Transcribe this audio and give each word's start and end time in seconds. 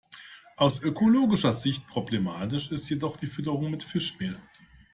Aus 0.57 0.81
ökologischer 0.81 1.53
Sicht 1.53 1.85
problematisch 1.85 2.71
ist 2.71 2.89
jedoch 2.89 3.17
die 3.17 3.27
Fütterung 3.27 3.69
mit 3.69 3.83
Fischmehl. 3.83 4.35